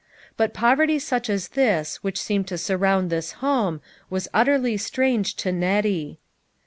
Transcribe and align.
But 0.35 0.51
poverty 0.51 0.97
such 0.97 1.29
as 1.29 1.49
this 1.49 1.97
which 1.97 2.19
seemed 2.19 2.47
to 2.47 2.57
surround 2.57 3.11
this 3.11 3.33
home 3.33 3.81
was 4.09 4.27
utterly 4.33 4.75
strange 4.75 5.35
to 5.35 5.51
Nettie. 5.51 6.17